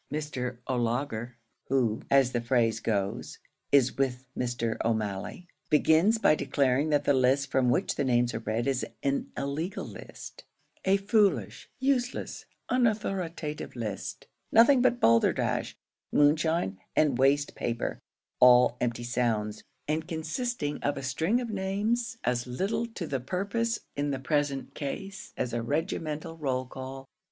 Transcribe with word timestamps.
Mr. 0.11 0.57
O'Laugher, 0.67 1.37
who, 1.65 2.01
as 2.09 2.31
the 2.31 2.41
phrase 2.41 2.79
goes, 2.79 3.37
is 3.71 3.99
with 3.99 4.25
Mr. 4.35 4.75
O'Malley, 4.83 5.45
begins 5.69 6.17
by 6.17 6.33
declaring 6.33 6.89
that 6.89 7.03
the 7.03 7.13
list 7.13 7.51
from 7.51 7.69
which 7.69 7.93
the 7.93 8.03
names 8.03 8.33
are 8.33 8.39
read 8.39 8.65
is 8.65 8.83
an 9.03 9.27
illegal 9.37 9.85
list 9.85 10.43
a 10.85 10.97
foolish, 10.97 11.69
useless, 11.77 12.47
unauthoritative 12.71 13.75
list 13.75 14.25
nothing 14.51 14.81
but 14.81 14.99
balderdash, 14.99 15.77
moonshine, 16.11 16.79
and 16.95 17.19
waste 17.19 17.53
paper 17.53 17.99
all 18.39 18.77
empty 18.81 19.03
sounds, 19.03 19.63
and 19.87 20.07
consisting 20.07 20.81
of 20.81 20.97
a 20.97 21.03
string 21.03 21.39
of 21.39 21.51
names 21.51 22.17
as 22.23 22.47
little 22.47 22.87
to 22.87 23.05
the 23.05 23.19
purpose 23.19 23.77
in 23.95 24.09
the 24.09 24.17
present 24.17 24.73
case 24.73 25.31
as 25.37 25.53
a 25.53 25.61
regimental 25.61 26.35
roll 26.37 26.65
call. 26.65 27.07